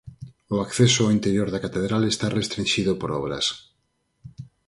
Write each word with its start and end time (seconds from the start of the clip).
O 0.55 0.57
acceso 0.65 0.99
ao 1.03 1.13
interior 1.17 1.47
da 1.51 1.63
catedral 1.65 2.03
está 2.05 2.27
restrinxido 2.29 2.91
por 3.01 3.09
obras. 3.19 3.45